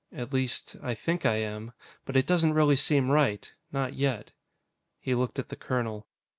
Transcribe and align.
"At 0.11 0.33
least, 0.33 0.75
I 0.81 0.95
think 0.95 1.27
I 1.27 1.35
am. 1.35 1.73
But 2.05 2.17
it 2.17 2.25
doesn't 2.25 2.55
really 2.55 2.75
seem 2.75 3.11
right. 3.11 3.53
Not 3.71 3.93
yet." 3.93 4.31
He 4.99 5.13
looked 5.13 5.37
at 5.37 5.49
the 5.49 5.55
colonel. 5.55 6.07